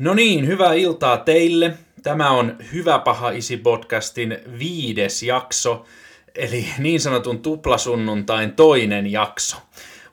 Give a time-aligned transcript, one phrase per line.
[0.00, 1.74] No niin, hyvää iltaa teille.
[2.02, 5.86] Tämä on Hyvä paha isi podcastin viides jakso,
[6.34, 9.56] eli niin sanotun tuplasunnuntain toinen jakso.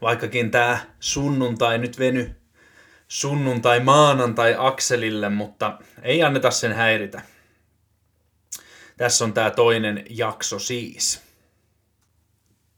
[0.01, 2.35] Vaikkakin tämä sunnuntai nyt veny
[3.07, 7.21] sunnuntai maanantai akselille, mutta ei anneta sen häiritä.
[8.97, 11.21] Tässä on tämä toinen jakso siis.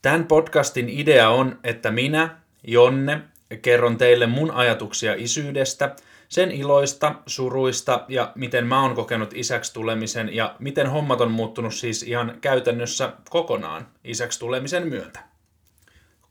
[0.02, 3.22] Tämän podcastin idea on, että minä, Jonne,
[3.62, 5.96] kerron teille mun ajatuksia isyydestä,
[6.30, 11.74] sen iloista, suruista ja miten mä oon kokenut isäksi tulemisen ja miten hommat on muuttunut
[11.74, 15.20] siis ihan käytännössä kokonaan isäksi tulemisen myötä.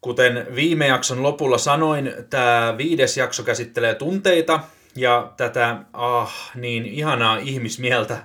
[0.00, 4.60] Kuten viime jakson lopulla sanoin, tämä viides jakso käsittelee tunteita
[4.96, 8.18] ja tätä ah, niin ihanaa ihmismieltä.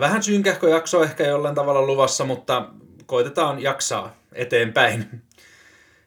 [0.00, 2.68] Vähän synkähkö jakso ehkä jollain tavalla luvassa, mutta
[3.06, 5.22] koitetaan jaksaa eteenpäin.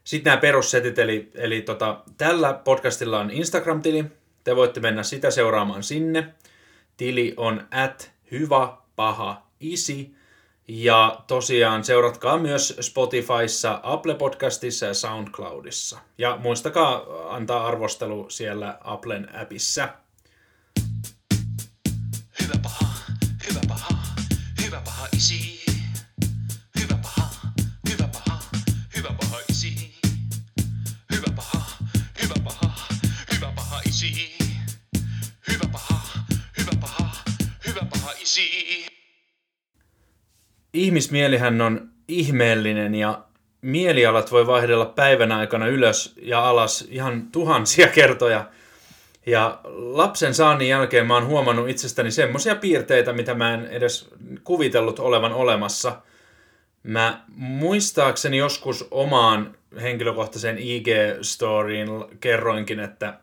[0.03, 4.05] Sitten nämä perussetit, eli, eli tota, tällä podcastilla on Instagram-tili.
[4.43, 6.33] Te voitte mennä sitä seuraamaan sinne.
[6.97, 10.15] Tili on at hyvä paha isi.
[10.67, 15.99] Ja tosiaan seuratkaa myös Spotifyssa, Apple Podcastissa ja SoundCloudissa.
[16.17, 19.89] Ja muistakaa antaa arvostelu siellä Applen appissa.
[40.73, 43.23] Ihmismielihän on ihmeellinen ja
[43.61, 48.45] mielialat voi vaihdella päivän aikana ylös ja alas ihan tuhansia kertoja.
[49.25, 54.09] Ja lapsen saannin jälkeen mä oon huomannut itsestäni semmoisia piirteitä, mitä mä en edes
[54.43, 56.01] kuvitellut olevan olemassa.
[56.83, 63.13] Mä muistaakseni joskus omaan henkilökohtaiseen IG-storiin kerroinkin, että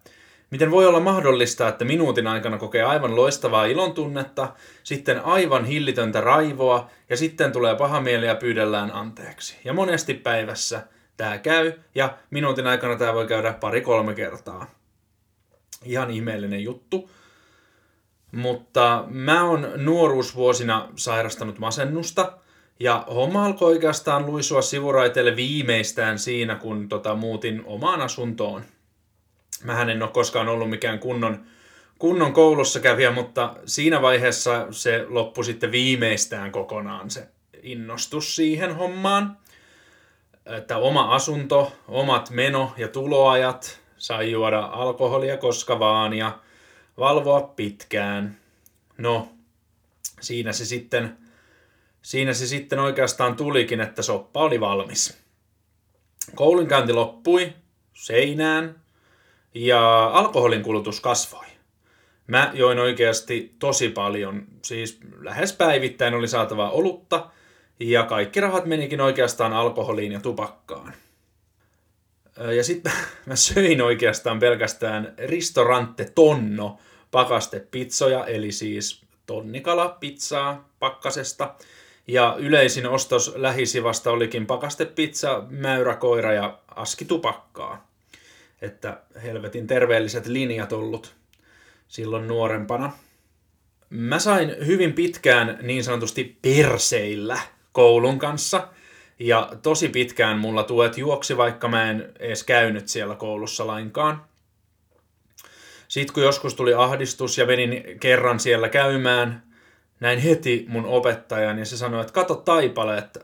[0.50, 6.20] Miten voi olla mahdollista, että minuutin aikana kokee aivan loistavaa ilon tunnetta, sitten aivan hillitöntä
[6.20, 9.56] raivoa ja sitten tulee paha mieli ja pyydellään anteeksi.
[9.64, 14.66] Ja monesti päivässä tämä käy ja minuutin aikana tämä voi käydä pari-kolme kertaa.
[15.84, 17.10] Ihan ihmeellinen juttu.
[18.32, 22.32] Mutta mä oon nuoruusvuosina sairastanut masennusta
[22.80, 28.64] ja homma alkoi oikeastaan luisua sivuraiteille viimeistään siinä, kun tota, muutin omaan asuntoon
[29.64, 31.44] Mähän en ole koskaan ollut mikään kunnon,
[31.98, 37.28] kunnon koulussa kävijä, mutta siinä vaiheessa se loppui sitten viimeistään kokonaan se
[37.62, 39.36] innostus siihen hommaan.
[40.46, 46.38] Että oma asunto, omat meno- ja tuloajat, sai juoda alkoholia koska vaan ja
[46.98, 48.36] valvoa pitkään.
[48.98, 49.28] No,
[50.20, 51.16] siinä se sitten,
[52.02, 55.18] siinä se sitten oikeastaan tulikin, että soppa oli valmis.
[56.34, 57.52] Koulunkäynti loppui
[57.94, 58.79] seinään,
[59.54, 61.46] ja alkoholin kulutus kasvoi.
[62.26, 67.30] Mä join oikeasti tosi paljon, siis lähes päivittäin oli saatava olutta,
[67.80, 70.94] ja kaikki rahat menikin oikeastaan alkoholiin ja tupakkaan.
[72.56, 72.92] Ja sitten
[73.26, 76.78] mä söin oikeastaan pelkästään ristorante tonno
[77.10, 81.54] pakastepizzoja, eli siis tonnikala pizzaa pakkasesta.
[82.06, 87.89] Ja yleisin ostos lähisivasta olikin pakastepizza, mäyräkoira ja askitupakkaa
[88.62, 91.14] että helvetin terveelliset linjat ollut
[91.88, 92.92] silloin nuorempana.
[93.90, 97.38] Mä sain hyvin pitkään niin sanotusti perseillä
[97.72, 98.68] koulun kanssa,
[99.18, 104.24] ja tosi pitkään mulla tuet juoksi, vaikka mä en edes käynyt siellä koulussa lainkaan.
[105.88, 109.42] Sitten kun joskus tuli ahdistus ja menin kerran siellä käymään,
[110.00, 113.20] näin heti mun opettajan ja se sanoi, että kato taipale, että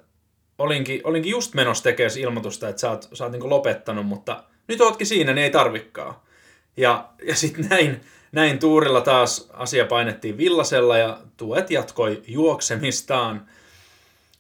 [0.59, 4.81] olinkin, olinkin just menossa tekemään ilmoitusta, että sä oot, sä oot niin lopettanut, mutta nyt
[4.81, 6.25] ootkin siinä, niin ei tarvikkaa.
[6.77, 8.01] Ja, ja sitten näin,
[8.33, 13.47] näin tuurilla taas asia painettiin villasella ja tuet jatkoi juoksemistaan.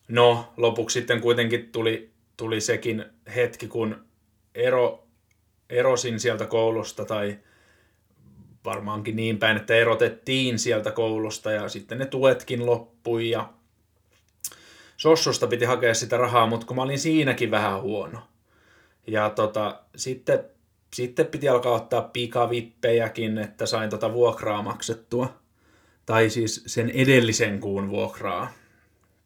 [0.09, 3.04] No, lopuksi sitten kuitenkin tuli, tuli sekin
[3.34, 4.04] hetki, kun
[4.54, 5.04] ero,
[5.70, 7.38] erosin sieltä koulusta tai
[8.65, 13.48] varmaankin niin päin, että erotettiin sieltä koulusta ja sitten ne tuetkin loppui ja
[14.97, 18.18] Sossusta piti hakea sitä rahaa, mutta kun mä olin siinäkin vähän huono,
[19.06, 20.44] ja tota, sitten,
[20.94, 25.38] sitten piti alkaa ottaa pikavippejäkin, että sain tota vuokraa maksettua.
[26.06, 28.53] Tai siis sen edellisen kuun vuokraa.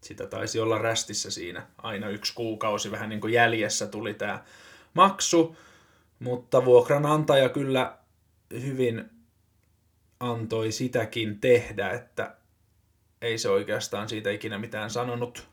[0.01, 1.67] Sitä taisi olla rästissä siinä.
[1.79, 4.45] Aina yksi kuukausi vähän niin kuin jäljessä tuli tämä
[4.95, 5.57] maksu.
[6.19, 7.99] Mutta vuokranantaja kyllä
[8.51, 9.11] hyvin
[10.21, 12.37] antoi sitäkin tehdä, että
[13.23, 15.49] ei se oikeastaan siitä ikinä mitään sanonut.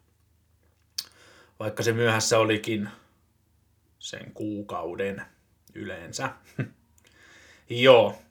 [1.59, 2.89] Vaikka se myöhässä olikin
[3.99, 5.21] sen kuukauden
[5.75, 6.29] yleensä.
[7.69, 8.21] Joo.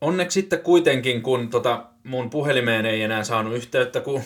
[0.00, 4.22] onneksi sitten kuitenkin, kun tota mun puhelimeen ei enää saanut yhteyttä, kun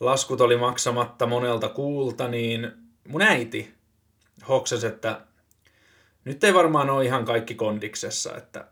[0.00, 2.72] laskut oli maksamatta monelta kuulta, niin
[3.08, 3.74] mun äiti
[4.48, 5.20] hoksas, että
[6.24, 8.68] nyt ei varmaan ole ihan kaikki kondiksessa, että,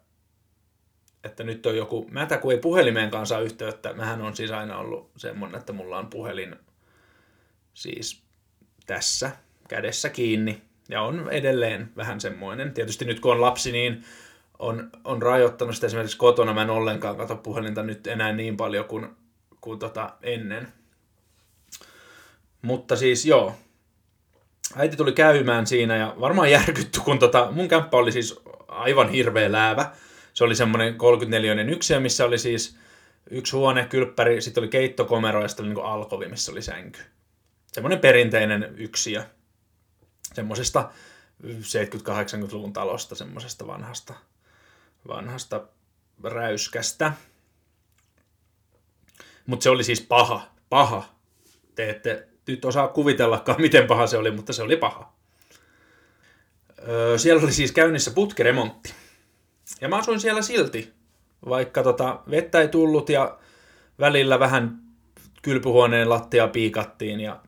[1.24, 3.92] että nyt on joku mätä, kun ei puhelimeen kanssa yhteyttä.
[3.92, 6.56] Mähän on siis aina ollut semmoinen, että mulla on puhelin
[7.74, 8.23] siis
[8.86, 9.30] tässä
[9.68, 10.62] kädessä kiinni.
[10.88, 12.74] Ja on edelleen vähän semmoinen.
[12.74, 14.04] Tietysti nyt kun on lapsi, niin
[14.58, 16.54] on, on rajoittanut sitä esimerkiksi kotona.
[16.54, 19.08] Mä en ollenkaan kato puhelinta nyt enää niin paljon kuin,
[19.60, 20.68] kuin tota ennen.
[22.62, 23.54] Mutta siis joo,
[24.76, 29.52] äiti tuli käymään siinä ja varmaan järkytty, kun tota, mun kämppä oli siis aivan hirveä
[29.52, 29.90] läävä.
[30.34, 32.76] Se oli semmoinen 34 yksiö, missä oli siis
[33.30, 37.00] yksi huone, kylppäri, sitten oli keittokomero ja sitten oli niin alkovi, missä oli sänky.
[37.74, 39.24] Semmoinen perinteinen yksiö.
[40.34, 40.90] Semmoisesta
[41.44, 44.14] 70-80-luvun talosta, semmoisesta vanhasta,
[45.08, 45.62] vanhasta
[46.24, 47.12] räyskästä.
[49.46, 51.14] Mutta se oli siis paha, paha.
[51.74, 55.12] Te ette nyt osaa kuvitellakaan, miten paha se oli, mutta se oli paha.
[56.88, 58.94] Öö, siellä oli siis käynnissä putkiremontti.
[59.80, 60.92] Ja mä asuin siellä silti,
[61.48, 63.38] vaikka tota, vettä ei tullut ja
[63.98, 64.78] välillä vähän
[65.42, 67.40] kylpyhuoneen lattia piikattiin ja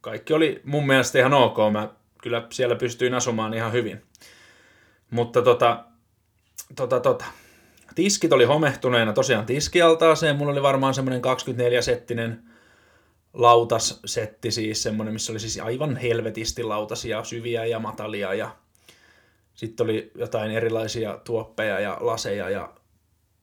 [0.00, 1.56] kaikki oli mun mielestä ihan ok.
[1.72, 1.88] Mä
[2.22, 4.02] kyllä siellä pystyin asumaan ihan hyvin.
[5.10, 5.84] Mutta tota,
[6.76, 7.24] tota, tota,
[7.94, 10.36] tiskit oli homehtuneena tosiaan tiskialtaaseen.
[10.36, 12.42] Mulla oli varmaan semmoinen 24-settinen
[13.34, 18.56] lautassetti siis, semmoinen, missä oli siis aivan helvetisti lautasia, syviä ja matalia ja
[19.54, 22.72] sitten oli jotain erilaisia tuoppeja ja laseja ja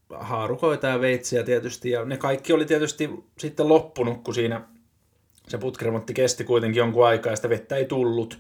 [0.10, 4.62] haarukoita ja veitsiä tietysti ja ne kaikki oli tietysti sitten loppunut, kun siinä
[5.48, 8.40] se putkiremontti kesti kuitenkin jonkun aikaa ja sitä vettä ei tullut.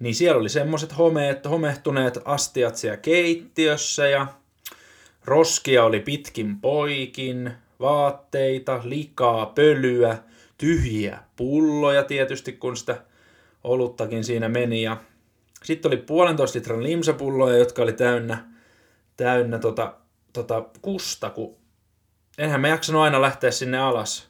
[0.00, 4.26] Niin siellä oli semmoiset homeet, homehtuneet astiat siellä keittiössä ja
[5.24, 10.18] roskia oli pitkin poikin, vaatteita, likaa, pölyä,
[10.58, 13.02] tyhjiä pulloja tietysti, kun sitä
[13.64, 14.82] oluttakin siinä meni.
[14.82, 14.96] Ja
[15.64, 18.44] sitten oli puolentoista litran limsapulloja, jotka oli täynnä,
[19.16, 19.94] täynnä tota,
[20.32, 21.56] tota kusta, kun
[22.38, 24.28] enhän mä jaksanut aina lähteä sinne alas,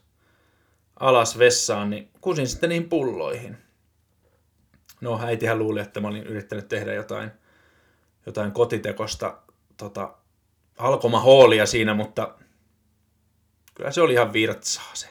[1.01, 3.57] alas vessaan, niin kusin sitten niihin pulloihin.
[5.01, 7.31] No, äitihän luuli, että mä olin yrittänyt tehdä jotain,
[8.27, 9.39] jotain kotitekosta
[9.77, 10.15] tota,
[10.79, 12.35] alkomahoolia siinä, mutta
[13.75, 15.09] kyllä se oli ihan virtsaa se.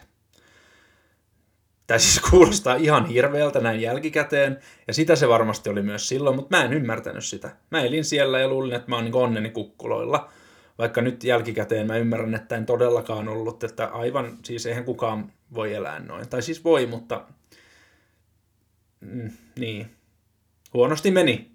[1.87, 6.57] Tämä siis kuulostaa ihan hirveältä näin jälkikäteen, ja sitä se varmasti oli myös silloin, mutta
[6.57, 7.55] mä en ymmärtänyt sitä.
[7.69, 10.29] Mä elin siellä ja luulin, että mä oon niin onneni kukkuloilla.
[10.77, 15.73] Vaikka nyt jälkikäteen mä ymmärrän, että en todellakaan ollut, että aivan, siis eihän kukaan voi
[15.73, 16.29] elää noin.
[16.29, 17.25] Tai siis voi, mutta
[19.01, 19.89] mm, niin,
[20.73, 21.51] huonosti meni.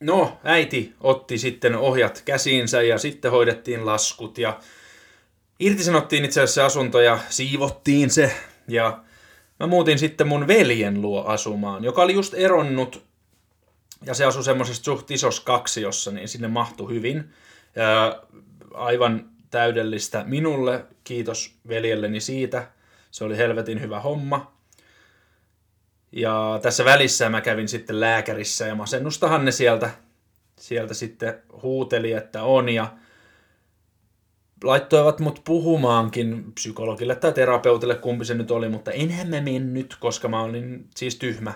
[0.00, 4.60] No, äiti otti sitten ohjat käsiinsä ja sitten hoidettiin laskut ja
[5.60, 8.36] irtisanottiin itse asiassa asunto ja siivottiin se.
[8.68, 9.02] Ja
[9.60, 13.11] mä muutin sitten mun veljen luo asumaan, joka oli just eronnut.
[14.06, 17.30] Ja se asui semmoisessa suht isossa kaksiossa, niin sinne mahtui hyvin.
[17.76, 18.22] Ja
[18.74, 20.84] aivan täydellistä minulle.
[21.04, 22.70] Kiitos veljelleni siitä.
[23.10, 24.52] Se oli helvetin hyvä homma.
[26.12, 29.90] Ja tässä välissä mä kävin sitten lääkärissä ja masennustahan ne sieltä,
[30.58, 32.68] sieltä sitten huuteli, että on.
[32.68, 32.92] Ja
[34.64, 40.28] laittoivat mut puhumaankin psykologille tai terapeutille, kumpi se nyt oli, mutta enhän mä mennyt, koska
[40.28, 41.54] mä olin siis tyhmä.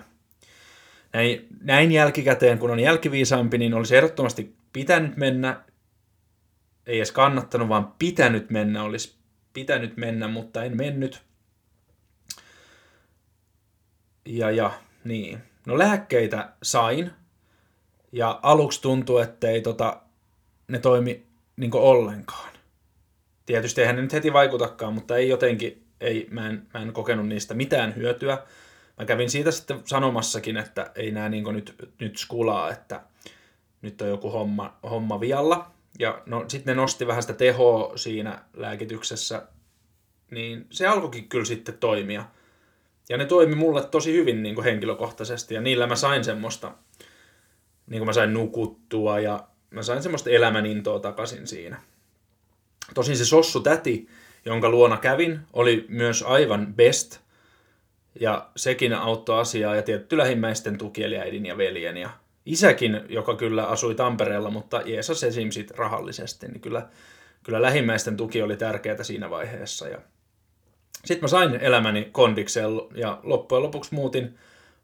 [1.12, 5.60] Näin, näin jälkikäteen, kun on jälkiviisaampi, niin olisi ehdottomasti pitänyt mennä,
[6.86, 9.16] ei edes kannattanut, vaan pitänyt mennä, olisi
[9.52, 11.22] pitänyt mennä, mutta en mennyt.
[14.24, 14.70] Ja, ja,
[15.04, 15.38] niin.
[15.66, 17.10] No lääkkeitä sain,
[18.12, 20.00] ja aluksi tuntui, että ei tota,
[20.68, 22.50] ne toimi niin ollenkaan.
[23.46, 27.28] Tietysti eihän ne nyt heti vaikutakaan, mutta ei jotenkin, ei, mä, en, mä en kokenut
[27.28, 28.38] niistä mitään hyötyä.
[28.98, 33.02] Mä kävin siitä sitten sanomassakin, että ei nämä niin nyt, nyt skulaa, että
[33.82, 35.70] nyt on joku homma, homma vialla.
[35.98, 39.42] Ja no, sitten ne nosti vähän sitä tehoa siinä lääkityksessä,
[40.30, 42.24] niin se alkoikin kyllä sitten toimia.
[43.08, 46.72] Ja ne toimi mulle tosi hyvin niin kuin henkilökohtaisesti, ja niillä mä sain semmoista,
[47.86, 51.80] niin kuin mä sain nukuttua, ja mä sain semmoista elämänintoa takaisin siinä.
[52.94, 54.08] Tosin se sossu täti,
[54.44, 57.25] jonka luona kävin, oli myös aivan best.
[58.20, 61.96] Ja sekin auttoi asiaa ja tietty lähimmäisten tuki, eli äidin ja veljen.
[61.96, 62.10] Ja
[62.46, 65.50] isäkin, joka kyllä asui Tampereella, mutta Jeesus esim.
[65.50, 66.88] sit rahallisesti, niin kyllä,
[67.42, 69.88] kyllä lähimmäisten tuki oli tärkeää siinä vaiheessa.
[69.88, 69.98] Ja
[71.04, 74.38] sitten mä sain elämäni kondiksella ja loppujen lopuksi muutin,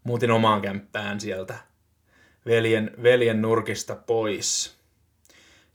[0.05, 1.55] muutin omaan kämppään sieltä,
[2.47, 4.77] veljen, veljen nurkista pois.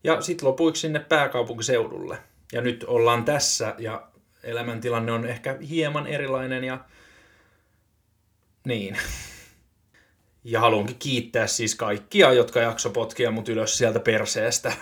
[0.03, 2.17] Ja sitten lopuiksi sinne pääkaupunkiseudulle.
[2.53, 4.07] Ja nyt ollaan tässä ja
[4.43, 6.79] elämäntilanne on ehkä hieman erilainen ja
[8.67, 8.97] niin.
[10.43, 14.73] Ja haluankin kiittää siis kaikkia, jotka jakso potkia mut ylös sieltä perseestä.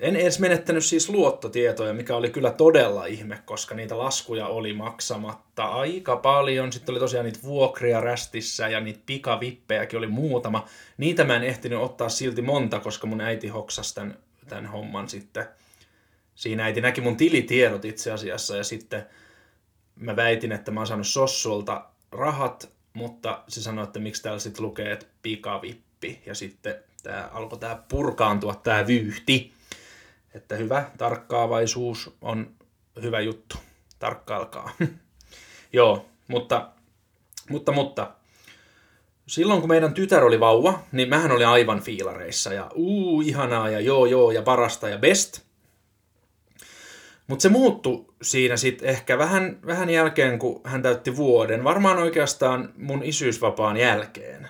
[0.00, 5.64] En edes menettänyt siis luottotietoja, mikä oli kyllä todella ihme, koska niitä laskuja oli maksamatta
[5.64, 6.72] aika paljon.
[6.72, 10.66] Sitten oli tosiaan niitä vuokria rästissä ja niitä pikavippejäkin oli muutama.
[10.96, 15.46] Niitä mä en ehtinyt ottaa silti monta, koska mun äiti hoksasi tämän, tämän homman sitten.
[16.34, 19.06] Siinä äiti näki mun tilitiedot itse asiassa ja sitten
[19.96, 21.84] mä väitin, että mä oon saanut Sossulta
[22.14, 26.22] rahat, mutta se sanoi, että miksi täällä sitten lukee, että pikavippi.
[26.26, 29.52] Ja sitten tää alkoi tää purkaantua tää vyyhti.
[30.34, 32.50] Että hyvä tarkkaavaisuus on
[33.02, 33.56] hyvä juttu.
[33.98, 34.70] Tarkkailkaa.
[35.72, 36.68] Joo, mutta,
[37.50, 38.10] mutta, mutta
[39.26, 43.80] silloin kun meidän tytär oli vauva, niin mähän oli aivan fiilareissa ja uu, ihanaa ja
[43.80, 45.40] joo joo ja parasta ja best.
[47.26, 51.64] Mutta se muuttui siinä sitten ehkä vähän, vähän jälkeen, kun hän täytti vuoden.
[51.64, 54.48] Varmaan oikeastaan mun isyysvapaan jälkeen.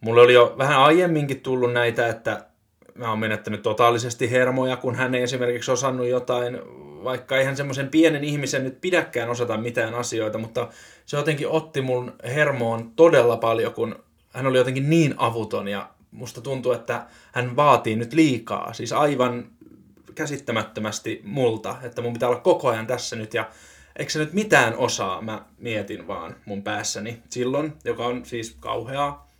[0.00, 2.46] Mulle oli jo vähän aiemminkin tullut näitä, että
[2.94, 6.58] mä oon menettänyt totaalisesti hermoja, kun hän ei esimerkiksi osannut jotain,
[7.04, 10.68] vaikka eihän semmoisen pienen ihmisen nyt pidäkään osata mitään asioita, mutta
[11.06, 13.96] se jotenkin otti mun hermoon todella paljon, kun
[14.32, 19.46] hän oli jotenkin niin avuton ja musta tuntuu, että hän vaatii nyt liikaa, siis aivan
[20.14, 23.50] käsittämättömästi multa, että mun pitää olla koko ajan tässä nyt ja
[23.96, 29.30] eikö se nyt mitään osaa, mä mietin vaan mun päässäni silloin, joka on siis kauheaa,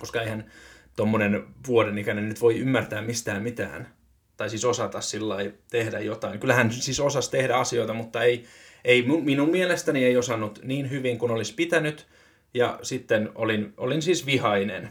[0.00, 0.50] koska eihän
[0.96, 3.96] tuommoinen vuoden ikäinen nyt voi ymmärtää mistään mitään.
[4.36, 5.36] Tai siis osata sillä
[5.70, 6.40] tehdä jotain.
[6.40, 8.44] Kyllähän siis osasi tehdä asioita, mutta ei,
[8.84, 12.06] ei minun mielestäni ei osannut niin hyvin kuin olisi pitänyt.
[12.54, 14.90] Ja sitten olin, olin siis vihainen.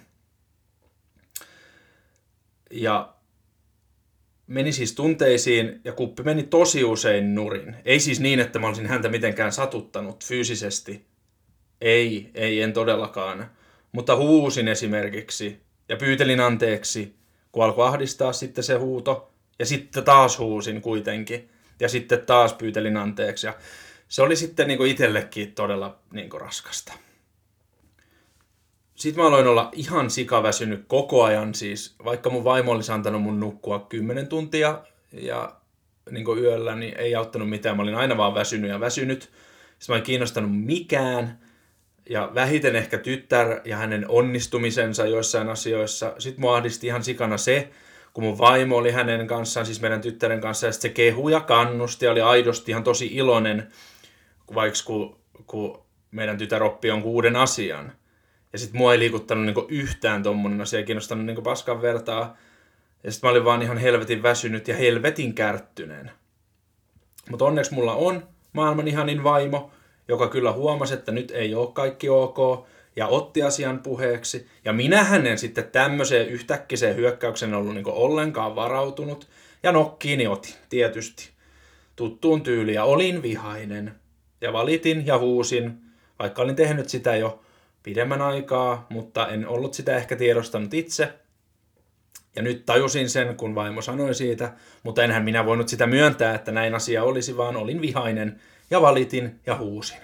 [2.72, 3.15] Ja
[4.48, 7.76] meni siis tunteisiin ja kuppi meni tosi usein nurin.
[7.86, 11.06] Ei siis niin, että mä olisin häntä mitenkään satuttanut fyysisesti.
[11.82, 13.52] Ei, ei, en todellakaan.
[13.92, 15.60] Mutta huusin esimerkiksi
[15.90, 17.16] ja pyytelin anteeksi,
[17.52, 19.32] kun alkoi ahdistaa sitten se huuto.
[19.60, 21.50] Ja sitten taas huusin kuitenkin.
[21.80, 23.48] Ja sitten taas pyytelin anteeksi.
[23.48, 23.54] Ja
[24.08, 26.94] se oli sitten niin itsellekin todella niin raskasta.
[28.96, 33.40] Sitten mä aloin olla ihan sikaväsynyt koko ajan siis, vaikka mun vaimo olisi antanut mun
[33.40, 34.82] nukkua 10 tuntia
[35.14, 35.56] ja
[36.12, 37.78] niin yöllä, niin ei auttanut mitään.
[37.78, 39.22] Mä olin aina vaan väsynyt ja väsynyt.
[39.80, 41.40] Sitten mä en kiinnostanut mikään
[42.10, 46.14] ja vähiten ehkä tyttär ja hänen onnistumisensa joissain asioissa.
[46.20, 47.70] Sitten mua ahdisti ihan sikana se,
[48.14, 51.40] kun mun vaimo oli hänen kanssaan, siis meidän tyttären kanssa, ja sitten se kehu ja
[51.40, 53.68] kannusti ja oli aidosti ihan tosi iloinen,
[54.56, 57.92] vaikka kun, kun meidän tytär oppi on uuden asian.
[58.56, 62.38] Ja sitten mua ei liikuttanut niinku yhtään tommonen asia, ei kiinnostanut niinku paskan vertaa.
[63.04, 66.12] Ja sitten mä olin vaan ihan helvetin väsynyt ja helvetin kärttyneen.
[67.30, 69.72] Mutta onneksi mulla on maailman ihanin vaimo,
[70.08, 74.48] joka kyllä huomasi, että nyt ei ole kaikki ok, ja otti asian puheeksi.
[74.66, 79.28] Ja minä hänen sitten tämmöiseen yhtäkkiseen hyökkäykseen ollut niin ollenkaan varautunut,
[79.64, 81.30] ja nokkiini otin, tietysti.
[81.96, 83.96] Tuttuun tyyliin, ja olin vihainen.
[84.42, 85.78] Ja valitin ja huusin,
[86.20, 87.45] vaikka olin tehnyt sitä jo
[87.86, 91.14] pidemmän aikaa, mutta en ollut sitä ehkä tiedostanut itse.
[92.36, 96.52] Ja nyt tajusin sen, kun vaimo sanoi siitä, mutta enhän minä voinut sitä myöntää, että
[96.52, 99.98] näin asia olisi, vaan olin vihainen ja valitin ja huusin.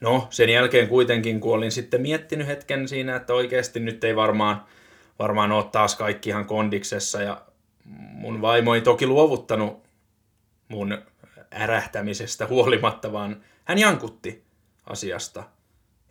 [0.00, 4.64] No, sen jälkeen kuitenkin, kun olin sitten miettinyt hetken siinä, että oikeasti nyt ei varmaan,
[5.18, 7.42] varmaan ole taas kaikki ihan kondiksessa ja
[7.84, 9.82] mun vaimo ei toki luovuttanut
[10.68, 10.98] mun
[11.54, 14.44] ärähtämisestä huolimatta, vaan hän jankutti
[14.86, 15.44] asiasta.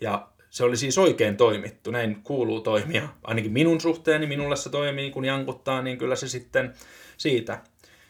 [0.01, 3.09] Ja se oli siis oikein toimittu, näin kuuluu toimia.
[3.23, 6.73] Ainakin minun suhteeni, minulle se toimii, kun jankuttaa, niin kyllä se sitten
[7.17, 7.61] siitä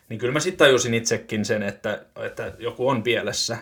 [0.09, 3.57] niin kyllä mä sitten tajusin itsekin sen, että, että joku on pielessä.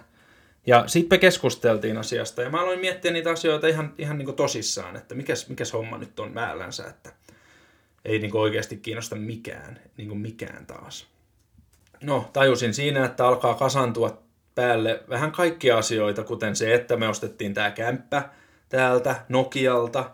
[0.67, 4.95] Ja sitten me keskusteltiin asiasta ja mä aloin miettiä niitä asioita ihan, ihan niin tosissaan,
[4.95, 7.13] että mikäs, mikäs homma nyt on määllänsä, että
[8.05, 11.07] ei niin oikeasti kiinnosta mikään, niin mikään taas.
[12.03, 14.23] No, tajusin siinä, että alkaa kasantua
[14.55, 18.29] päälle vähän kaikkia asioita, kuten se, että me ostettiin tämä kämppä
[18.71, 20.11] täältä Nokialta,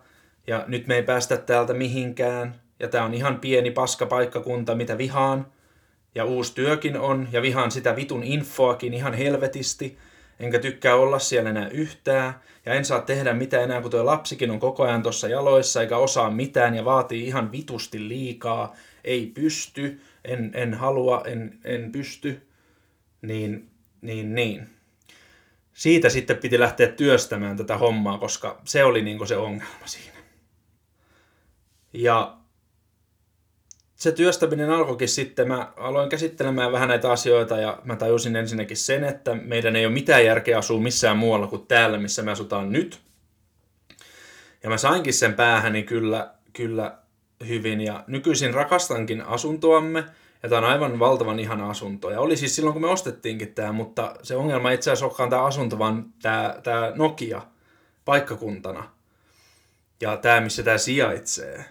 [0.48, 5.48] ja nyt me ei päästä täältä mihinkään, ja tämä on ihan pieni paskapaikkakunta, mitä vihaan,
[6.16, 9.98] ja uusi työkin on, ja vihaan sitä vitun infoakin ihan helvetisti,
[10.40, 12.34] enkä tykkää olla siellä enää yhtään,
[12.66, 15.98] ja en saa tehdä mitään enää, kun tuo lapsikin on koko ajan tuossa jaloissa, eikä
[15.98, 22.48] osaa mitään, ja vaatii ihan vitusti liikaa, ei pysty, en, en halua, en, en pysty,
[23.22, 23.70] niin,
[24.02, 24.76] niin, niin.
[25.77, 30.17] Siitä sitten piti lähteä työstämään tätä hommaa, koska se oli niin se ongelma siinä.
[31.93, 32.38] Ja
[33.96, 39.03] se työstäminen alkoikin sitten, mä aloin käsittelemään vähän näitä asioita ja mä tajusin ensinnäkin sen,
[39.03, 43.00] että meidän ei ole mitään järkeä asua missään muualla kuin täällä, missä me asutaan nyt.
[44.63, 46.98] Ja mä sainkin sen päähäni kyllä, kyllä
[47.48, 50.03] hyvin ja nykyisin rakastankin asuntoamme
[50.48, 52.10] ja tämä on aivan valtavan ihana asunto.
[52.10, 55.44] Ja oli siis silloin, kun me ostettiinkin tämä, mutta se ongelma itse asiassa olekaan tämä
[55.44, 57.42] asunto, vaan tämä, tämä Nokia
[58.06, 58.89] paikkakuntana.
[60.01, 61.66] Ja tämä, missä tämä sijaitsee.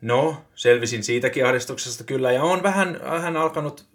[0.00, 3.86] No, selvisin siitäkin ahdistuksesta kyllä, ja on vähän, vähän alkanut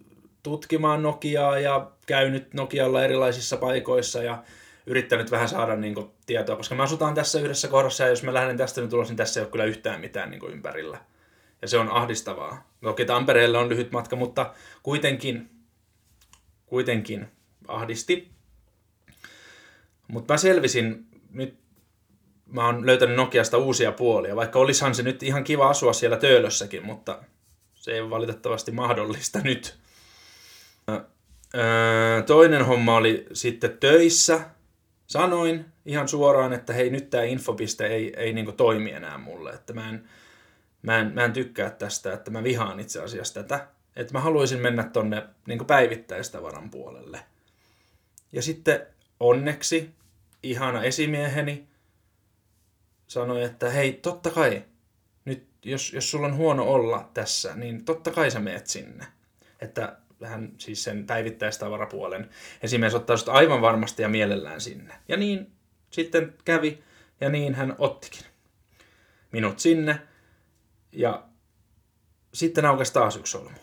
[0.43, 4.43] tutkimaan Nokiaa ja käynyt Nokialla erilaisissa paikoissa ja
[4.85, 8.33] yrittänyt vähän saada niin kuin, tietoa, koska me asutaan tässä yhdessä kohdassa ja jos mä
[8.33, 10.97] lähden tästä nyt ulos, niin tässä ei ole kyllä yhtään mitään niin kuin, ympärillä.
[11.61, 12.71] Ja se on ahdistavaa.
[12.81, 14.53] Toki Tampereelle on lyhyt matka, mutta
[14.83, 15.49] kuitenkin,
[16.65, 17.27] kuitenkin
[17.67, 18.31] ahdisti.
[20.07, 21.61] Mutta mä selvisin nyt
[22.45, 26.85] mä oon löytänyt Nokiasta uusia puolia, vaikka olisihan se nyt ihan kiva asua siellä Töölössäkin,
[26.85, 27.23] mutta
[27.75, 29.77] se ei ole valitettavasti mahdollista nyt.
[32.25, 34.39] Toinen homma oli sitten töissä.
[35.07, 39.73] Sanoin ihan suoraan, että hei nyt tämä infopiste ei, ei niinku toimi enää mulle, että
[39.73, 40.09] mä en,
[40.81, 43.67] mä, en, mä en tykkää tästä, että mä vihaan itse asiassa tätä.
[43.95, 47.19] Että mä haluaisin mennä tonne niinku päivittäistavaran puolelle.
[48.31, 48.87] Ja sitten
[49.19, 49.89] onneksi
[50.43, 51.67] ihana esimieheni
[53.07, 54.63] sanoi, että hei, totta kai,
[55.25, 59.05] nyt jos, jos sulla on huono olla tässä, niin totta kai sä meet sinne.
[59.59, 62.29] Että hän siis sen päivittäistavarapuolen
[62.63, 64.93] esimies ottaa sut aivan varmasti ja mielellään sinne.
[65.07, 65.51] Ja niin
[65.91, 66.83] sitten kävi,
[67.21, 68.25] ja niin hän ottikin
[69.31, 69.99] minut sinne.
[70.91, 71.23] Ja
[72.33, 73.59] sitten aukesi taas yksi solmu.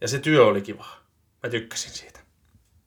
[0.00, 0.86] Ja se työ oli kiva.
[1.42, 2.20] Mä tykkäsin siitä.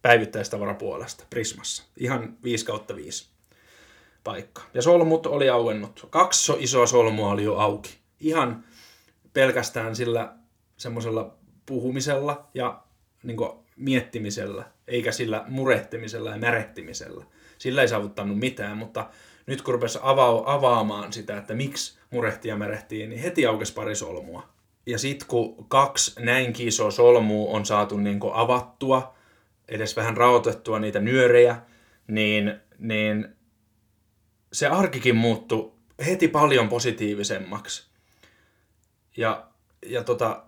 [0.01, 1.84] Päivittäistavarapuolesta, Prismassa.
[1.98, 3.30] Ihan 5 kautta 5
[4.24, 4.62] paikka.
[4.74, 6.08] Ja solmut oli auennut.
[6.10, 7.98] Kaksi isoa solmua oli jo auki.
[8.20, 8.63] Ihan
[9.34, 10.34] pelkästään sillä
[10.78, 12.84] semmoisella puhumisella ja
[13.24, 13.38] niin
[13.75, 17.25] miettimisellä, eikä sillä murehtimisella ja märehtimisellä.
[17.57, 19.09] Sillä ei saavuttanut mitään, mutta
[19.45, 23.95] nyt kun rupesi ava- avaamaan sitä, että miksi murehti ja märehtii, niin heti aukesi pari
[23.95, 24.49] solmua.
[24.86, 29.15] Ja sitten kun kaksi näin isoa solmua on saatu niin avattua,
[29.67, 31.62] edes vähän rautettua niitä nyörejä,
[32.07, 33.27] niin, niin
[34.53, 35.71] se arkikin muuttui
[36.05, 37.89] heti paljon positiivisemmaksi.
[39.17, 39.47] Ja,
[39.86, 40.43] ja tota,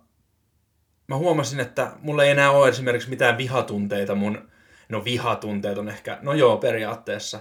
[1.08, 4.50] mä huomasin, että mulla ei enää ole esimerkiksi mitään vihatunteita mun,
[4.90, 7.40] no vihatunteet on ehkä, no joo periaatteessa,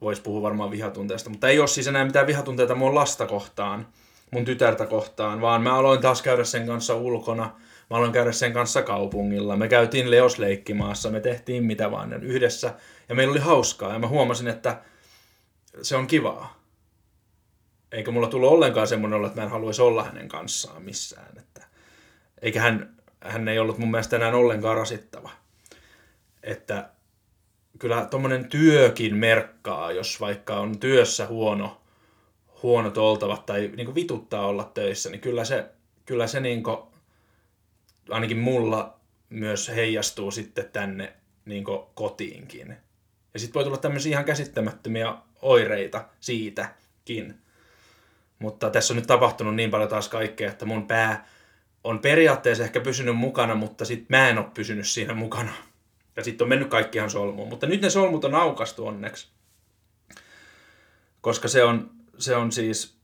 [0.00, 3.88] voisi puhua varmaan vihatunteesta, mutta ei ole siis enää mitään vihatunteita mun lasta kohtaan,
[4.30, 7.44] mun tytärtä kohtaan, vaan mä aloin taas käydä sen kanssa ulkona,
[7.90, 12.74] mä aloin käydä sen kanssa kaupungilla, me käytiin Leos leikkimaassa, me tehtiin mitä vaan yhdessä,
[13.08, 14.80] ja meillä oli hauskaa, ja mä huomasin, että
[15.82, 16.58] se on kivaa.
[17.92, 21.38] Eikä mulla tullut ollenkaan semmoinen olo, että mä en haluaisi olla hänen kanssaan missään.
[21.38, 21.66] Että,
[22.42, 25.30] eikä hän, hän ei ollut mun mielestä enää ollenkaan rasittava.
[26.42, 26.90] Että
[27.78, 31.80] kyllä tuommoinen työkin merkkaa, jos vaikka on työssä huono,
[32.62, 35.66] huonot oltavat tai niin vituttaa olla töissä, niin kyllä se,
[36.06, 36.78] kyllä se niin kuin,
[38.10, 38.98] ainakin mulla
[39.30, 41.12] myös heijastuu sitten tänne
[41.44, 42.76] niin kotiinkin.
[43.34, 47.34] Ja sitten voi tulla tämmöisiä ihan käsittämättömiä oireita siitäkin.
[48.38, 51.28] Mutta tässä on nyt tapahtunut niin paljon taas kaikkea, että mun pää
[51.88, 55.52] on periaatteessa ehkä pysynyt mukana, mutta sitten mä en ole pysynyt siinä mukana.
[56.16, 57.48] Ja sitten on mennyt kaikki ihan solmuun.
[57.48, 59.28] Mutta nyt ne solmut on aukastu onneksi.
[61.20, 62.98] Koska se on, se on siis,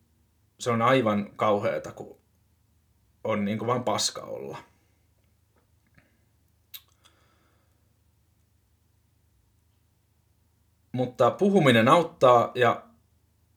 [0.58, 2.18] se on aivan kauheata, kun
[3.24, 4.58] on niin kuin vaan paska olla.
[10.92, 12.82] Mutta puhuminen auttaa ja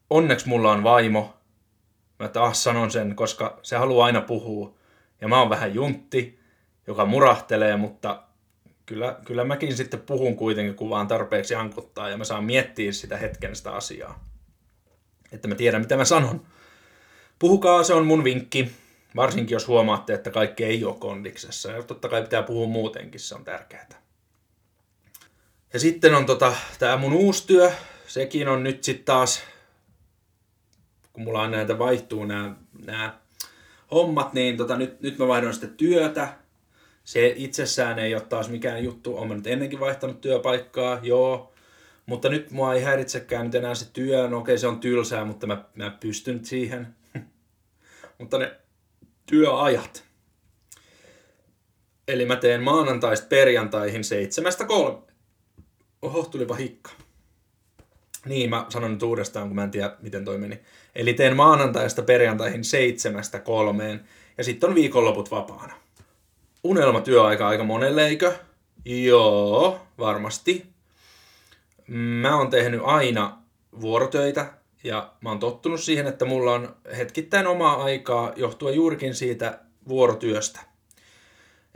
[0.09, 1.37] onneksi mulla on vaimo.
[2.19, 4.76] Mä taas sanon sen, koska se haluaa aina puhua.
[5.21, 6.39] Ja mä oon vähän juntti,
[6.87, 8.23] joka murahtelee, mutta
[8.85, 13.17] kyllä, kyllä mäkin sitten puhun kuitenkin, kun vaan tarpeeksi ankuttaa ja mä saan miettiä sitä
[13.17, 14.23] hetken sitä asiaa.
[15.31, 16.45] Että mä tiedän, mitä mä sanon.
[17.39, 18.71] Puhukaa, se on mun vinkki.
[19.15, 21.71] Varsinkin jos huomaatte, että kaikki ei ole kondiksessa.
[21.71, 24.01] Ja totta kai pitää puhua muutenkin, se on tärkeää.
[25.73, 27.71] Ja sitten on tota, tämä mun uusi työ,
[28.07, 29.43] sekin on nyt sitten taas,
[31.13, 33.19] kun mulla on näitä vaihtuu nämä,
[33.91, 36.33] hommat, niin tota, nyt, nyt mä vaihdan sitten työtä.
[37.03, 41.53] Se itsessään ei ole taas mikään juttu, olen nyt ennenkin vaihtanut työpaikkaa, joo.
[42.05, 45.47] Mutta nyt mua ei häiritsekään nyt enää se työ, no okei se on tylsää, mutta
[45.47, 46.87] mä, mä pystyn siihen.
[48.19, 48.55] mutta ne
[49.25, 50.03] työajat.
[52.07, 55.07] Eli mä teen maanantaista perjantaihin seitsemästä kolme
[56.01, 56.91] Oho, tulipa hikka.
[58.27, 60.59] Niin, mä sanon nyt uudestaan, kun mä en tiedä, miten toi meni.
[60.95, 64.03] Eli teen maanantaista perjantaihin seitsemästä kolmeen,
[64.37, 65.73] ja sitten on viikonloput vapaana.
[66.63, 68.33] Unelmatyöaika aika monelle, eikö?
[68.85, 70.65] Joo, varmasti.
[71.87, 73.37] Mä oon tehnyt aina
[73.81, 79.59] vuorotöitä, ja mä oon tottunut siihen, että mulla on hetkittäin omaa aikaa johtuen juurikin siitä
[79.87, 80.59] vuorotyöstä.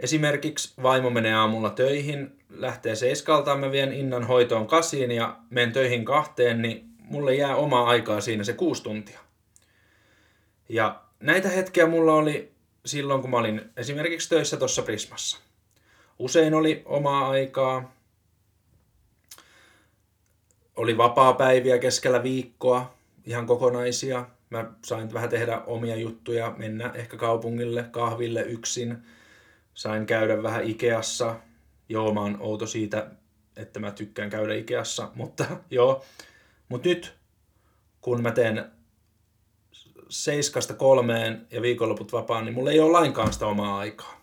[0.02, 6.06] Esimerkiksi vaimo menee aamulla töihin, lähtee seiskaltaan, mä vien Innan hoitoon kasiin ja menen töihin
[6.06, 9.20] kahteen, niin mulle jää omaa aikaa siinä se kuusi tuntia.
[10.70, 12.52] Ja näitä hetkiä mulla oli
[12.86, 15.38] silloin, kun mä olin esimerkiksi töissä tuossa Prismassa.
[16.20, 17.96] Usein oli omaa aikaa,
[20.76, 22.94] oli vapaa-päiviä keskellä viikkoa,
[23.26, 24.26] ihan kokonaisia.
[24.50, 28.98] Mä sain vähän tehdä omia juttuja, mennä ehkä kaupungille, kahville yksin.
[29.74, 31.36] Sain käydä vähän Ikeassa.
[31.90, 33.08] Joo, mä oon outo siitä,
[33.56, 36.06] että mä tykkään käydä Ikeassa, mutta joo.
[36.70, 37.16] Mut nyt,
[38.02, 38.72] kun mä teen
[40.10, 44.22] seiskasta kolmeen ja viikonloput vapaan, niin mulla ei ole lainkaan sitä omaa aikaa.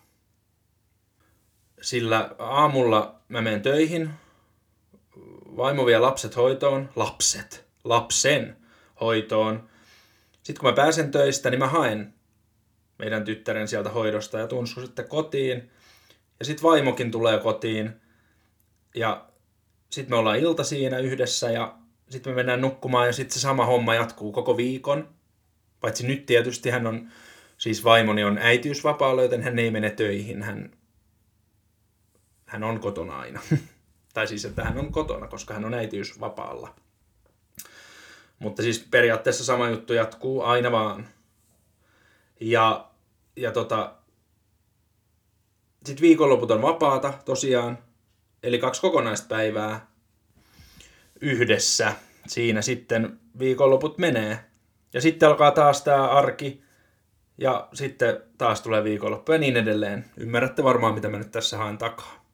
[1.81, 4.09] Sillä aamulla mä menen töihin,
[5.57, 8.57] vaimo vie lapset hoitoon, lapset, lapsen
[9.01, 9.69] hoitoon.
[10.43, 12.13] Sitten kun mä pääsen töistä, niin mä haen
[12.99, 15.71] meidän tyttären sieltä hoidosta ja tuun sitten kotiin.
[16.39, 17.93] Ja sitten vaimokin tulee kotiin.
[18.95, 19.25] Ja
[19.89, 21.75] sitten me ollaan ilta siinä yhdessä ja
[22.09, 25.09] sitten me mennään nukkumaan ja sitten se sama homma jatkuu koko viikon.
[25.79, 27.11] Paitsi nyt tietysti hän on,
[27.57, 30.43] siis vaimoni on äitiysvapaalla, joten hän ei mene töihin.
[30.43, 30.71] Hän,
[32.45, 33.41] hän on kotona aina.
[34.13, 36.75] tai siis, että hän on kotona, koska hän on äitiysvapaalla.
[38.39, 41.07] Mutta siis periaatteessa sama juttu jatkuu aina vaan.
[42.39, 42.88] Ja,
[43.39, 43.95] ja tota,
[45.85, 47.77] sitten viikonloput on vapaata tosiaan,
[48.43, 49.87] eli kaksi kokonaista päivää
[51.21, 51.93] yhdessä.
[52.27, 54.39] Siinä sitten viikonloput menee.
[54.93, 56.61] Ja sitten alkaa taas tämä arki,
[57.37, 60.05] ja sitten taas tulee viikonloppu ja niin edelleen.
[60.17, 62.25] Ymmärrätte varmaan, mitä mä nyt tässä haen takaa.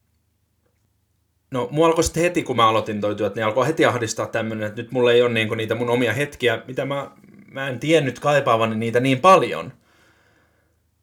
[1.51, 4.67] No, mua alkoi sitten heti, kun mä aloitin toi työt, niin alkoi heti ahdistaa tämmöinen,
[4.67, 7.11] että nyt mulla ei ole niinku niitä mun omia hetkiä, mitä mä,
[7.51, 9.73] mä en tiennyt kaipaavani niitä niin paljon.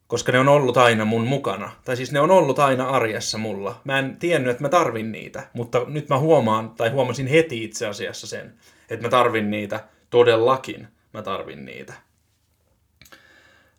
[0.07, 1.71] Koska ne on ollut aina mun mukana.
[1.85, 3.81] Tai siis ne on ollut aina arjessa mulla.
[3.83, 7.87] Mä en tiennyt, että mä tarvin niitä, mutta nyt mä huomaan, tai huomasin heti itse
[7.87, 8.53] asiassa sen,
[8.89, 10.87] että mä tarvin niitä todellakin.
[11.13, 11.93] Mä tarvin niitä.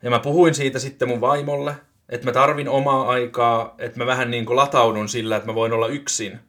[0.02, 1.74] Ja mä puhuin siitä sitten mun vaimolle,
[2.08, 5.72] että mä tarvin omaa aikaa, että mä vähän niin kuin lataudun sillä, että mä voin
[5.72, 6.40] olla yksin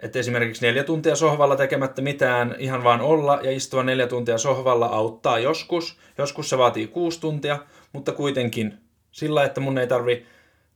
[0.00, 4.86] että esimerkiksi neljä tuntia sohvalla tekemättä mitään, ihan vaan olla ja istua neljä tuntia sohvalla
[4.86, 5.98] auttaa joskus.
[6.18, 7.58] Joskus se vaatii kuusi tuntia,
[7.96, 8.78] mutta kuitenkin
[9.10, 10.26] sillä, että mun ei tarvi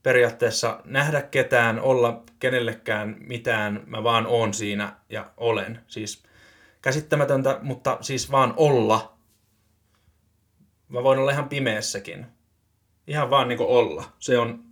[0.03, 5.81] periaatteessa nähdä ketään, olla kenellekään mitään, mä vaan oon siinä ja olen.
[5.87, 6.23] Siis
[6.83, 9.17] käsittämätöntä, mutta siis vaan olla.
[10.89, 12.27] Mä voin olla ihan pimeässäkin.
[13.07, 14.05] Ihan vaan niinku olla.
[14.19, 14.65] Se on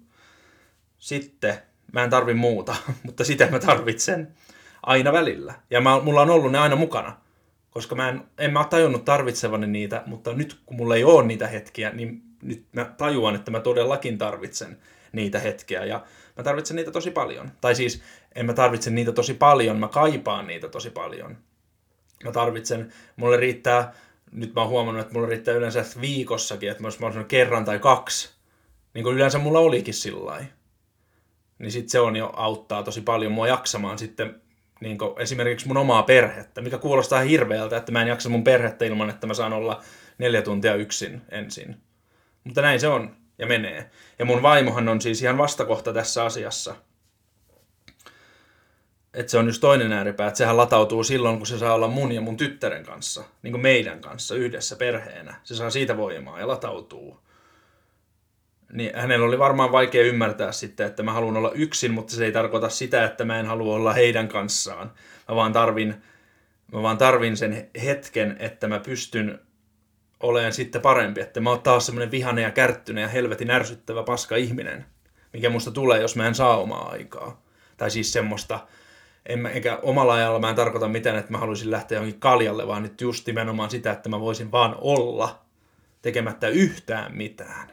[0.98, 1.58] sitten
[1.92, 4.34] Mä en tarvi muuta, mutta sitä mä tarvitsen
[4.82, 5.54] aina välillä.
[5.70, 7.16] Ja mä, mulla on ollut ne aina mukana.
[7.70, 11.46] Koska mä en, en mä tajunnut tarvitsevani niitä, mutta nyt kun mulla ei ole niitä
[11.46, 14.79] hetkiä, niin nyt mä tajuan, että mä todellakin tarvitsen
[15.12, 15.85] niitä hetkiä.
[15.85, 16.05] Ja
[16.37, 17.51] mä tarvitsen niitä tosi paljon.
[17.61, 18.03] Tai siis
[18.35, 21.37] en mä tarvitse niitä tosi paljon, mä kaipaan niitä tosi paljon.
[22.24, 23.94] Mä tarvitsen, mulle riittää,
[24.33, 28.31] nyt mä oon huomannut, että mulle riittää yleensä viikossakin, että mä olisin kerran tai kaksi.
[28.94, 30.44] Niin kuin yleensä mulla olikin sillä
[31.59, 34.42] niin sit se on jo auttaa tosi paljon mua jaksamaan sitten
[34.81, 39.11] niin esimerkiksi mun omaa perhettä, mikä kuulostaa hirveältä, että mä en jaksa mun perhettä ilman,
[39.11, 39.83] että mä saan olla
[40.18, 41.77] neljä tuntia yksin ensin.
[42.48, 43.90] Mutta näin se on ja menee.
[44.18, 46.76] Ja mun vaimohan on siis ihan vastakohta tässä asiassa.
[49.14, 52.12] Että se on just toinen ääripää, että sehän latautuu silloin, kun se saa olla mun
[52.12, 55.34] ja mun tyttären kanssa, niin kuin meidän kanssa yhdessä perheenä.
[55.44, 57.20] Se saa siitä voimaa ja latautuu
[58.72, 62.32] niin hänellä oli varmaan vaikea ymmärtää sitten, että mä haluan olla yksin, mutta se ei
[62.32, 64.92] tarkoita sitä, että mä en halua olla heidän kanssaan.
[65.28, 66.02] Mä vaan tarvin,
[66.72, 69.40] mä vaan tarvin sen hetken, että mä pystyn
[70.20, 71.20] olemaan sitten parempi.
[71.20, 74.85] Että mä oon taas semmoinen vihane ja kärttynen ja helvetin ärsyttävä paska ihminen,
[75.33, 77.42] mikä musta tulee, jos mä en saa omaa aikaa.
[77.76, 78.66] Tai siis semmoista,
[79.26, 82.66] en mä, eikä omalla ajalla mä en tarkoita mitään, että mä haluaisin lähteä johonkin kaljalle,
[82.66, 85.38] vaan nyt just nimenomaan sitä, että mä voisin vaan olla
[86.02, 87.70] tekemättä yhtään mitään.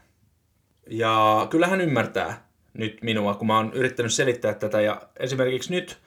[0.90, 4.82] Ja kyllä hän ymmärtää nyt minua, kun mä oon yrittänyt selittää tätä.
[4.82, 5.98] Ja esimerkiksi nyt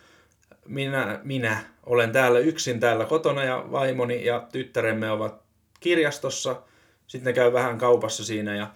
[0.66, 5.47] minä, minä olen täällä yksin täällä kotona ja vaimoni ja tyttäremme ovat
[5.80, 6.62] kirjastossa.
[7.06, 8.70] Sitten ne käy vähän kaupassa siinä ja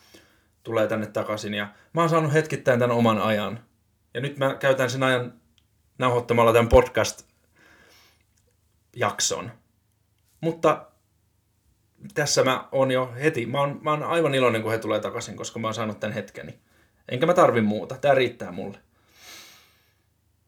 [0.62, 1.54] tulee tänne takaisin.
[1.54, 3.64] Ja mä oon saanut hetkittäin tämän oman ajan.
[4.14, 5.34] Ja nyt mä käytän sen ajan
[5.98, 7.26] nauhoittamalla tämän podcast
[8.96, 9.52] jakson.
[10.40, 10.86] Mutta
[12.14, 15.36] tässä mä oon jo heti, mä oon, mä oon aivan iloinen, kun he tulee takaisin,
[15.36, 16.58] koska mä oon saanut tämän hetkeni.
[17.08, 18.78] Enkä mä tarvi muuta, tää riittää mulle.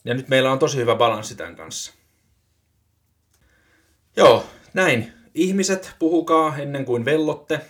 [0.04, 1.92] Ja nyt meillä on tosi hyvä balanssi tämän kanssa.
[4.16, 5.13] Joo, näin.
[5.34, 7.60] Ihmiset, puhukaa ennen kuin vellotte.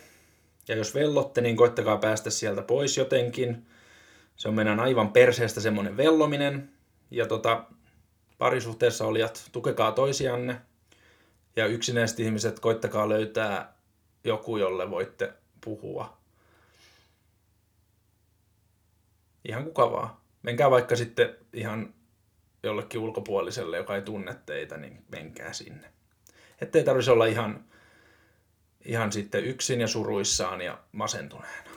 [0.67, 3.65] Ja jos vellotte, niin koittakaa päästä sieltä pois jotenkin.
[4.35, 6.69] Se on meidän aivan perseestä semmoinen vellominen.
[7.11, 7.65] Ja tota,
[8.37, 10.61] parisuhteessa olijat, tukekaa toisianne.
[11.55, 13.73] Ja yksinäiset ihmiset, koittakaa löytää
[14.23, 16.17] joku, jolle voitte puhua.
[19.47, 20.09] Ihan kuka vaan.
[20.43, 21.93] Menkää vaikka sitten ihan
[22.63, 25.94] jollekin ulkopuoliselle, joka ei tunne teitä, niin menkää sinne.
[26.61, 27.65] Että ei tarvitsisi olla ihan,
[28.85, 31.69] ihan sitten yksin ja suruissaan ja masentuneena.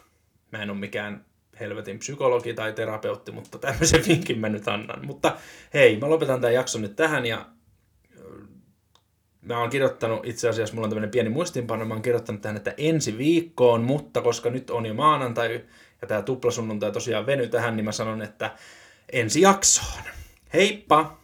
[0.52, 1.24] Mä en ole mikään
[1.60, 5.06] helvetin psykologi tai terapeutti, mutta tämmöisen vinkin mä nyt annan.
[5.06, 5.36] Mutta
[5.74, 7.46] hei, mä lopetan tämän jakson nyt tähän ja
[9.42, 12.74] mä oon kirjoittanut, itse asiassa mulla on tämmöinen pieni muistiinpano, mä oon kirjoittanut tähän, että
[12.76, 15.64] ensi viikkoon, mutta koska nyt on jo maanantai
[16.00, 18.56] ja tämä tuplasunnuntai tosiaan veny tähän, niin mä sanon, että
[19.12, 20.02] ensi jaksoon.
[20.54, 21.18] Heippa!